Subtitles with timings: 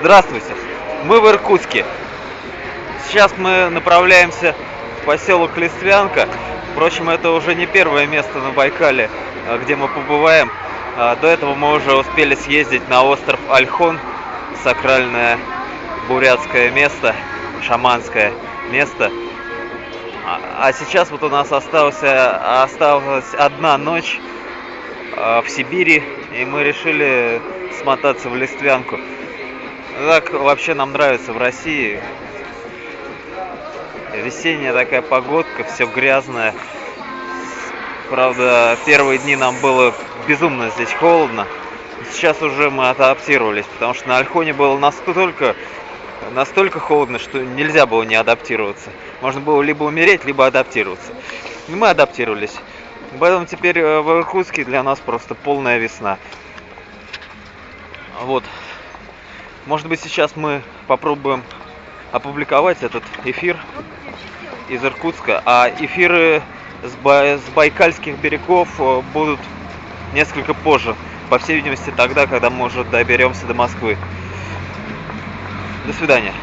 [0.00, 0.54] Здравствуйте,
[1.04, 1.84] мы в Иркутске.
[3.08, 4.54] Сейчас мы направляемся
[5.00, 6.28] в поселок Листвянка.
[6.72, 9.10] Впрочем, это уже не первое место на Байкале,
[9.48, 10.52] а, где мы побываем.
[10.96, 13.98] А, До этого мы уже успели съездить на остров Альхон,
[14.62, 15.38] сакральное
[16.08, 17.16] бурятское место,
[17.66, 18.32] шаманское
[18.70, 19.10] место.
[20.24, 24.20] А а сейчас вот у нас остался, осталась одна ночь
[25.14, 26.02] в Сибири,
[26.32, 27.40] и мы решили
[27.80, 28.98] смотаться в Листвянку.
[30.06, 32.00] Так вообще нам нравится в России.
[34.14, 36.54] Весенняя такая погодка, все грязное.
[38.10, 39.94] Правда, первые дни нам было
[40.28, 41.46] безумно здесь холодно.
[42.12, 45.56] Сейчас уже мы адаптировались, потому что на Альхоне было настолько,
[46.32, 48.90] настолько холодно, что нельзя было не адаптироваться.
[49.22, 51.12] Можно было либо умереть, либо адаптироваться.
[51.68, 52.54] И мы адаптировались.
[53.18, 56.18] Поэтому теперь э, в Иркутске для нас просто полная весна.
[58.22, 58.44] Вот.
[59.66, 61.42] Может быть, сейчас мы попробуем
[62.12, 63.58] опубликовать этот эфир
[64.68, 66.42] из Иркутска, а эфиры
[66.82, 69.40] с, Ба- с байкальских берегов э, будут
[70.12, 70.94] несколько позже.
[71.28, 73.98] По всей видимости, тогда, когда мы уже доберемся до Москвы.
[75.84, 76.34] До свидания.